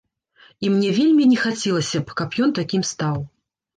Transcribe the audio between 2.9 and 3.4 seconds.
стаў.